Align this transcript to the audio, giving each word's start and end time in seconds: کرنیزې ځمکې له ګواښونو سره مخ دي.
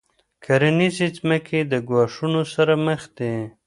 کرنیزې 0.43 1.07
ځمکې 1.17 1.59
له 1.71 1.79
ګواښونو 1.87 2.41
سره 2.53 2.73
مخ 2.85 3.01
دي. 3.17 3.33